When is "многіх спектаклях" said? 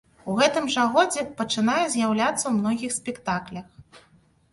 2.63-3.67